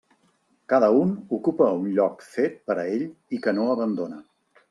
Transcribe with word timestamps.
Cada 0.71 0.87
un 1.01 1.11
ocupa 1.39 1.67
un 1.81 1.85
lloc 1.99 2.25
fet 2.31 2.57
per 2.71 2.79
a 2.79 2.87
ell 2.97 3.05
i 3.39 3.43
que 3.47 3.57
no 3.61 3.71
abandona. 3.77 4.19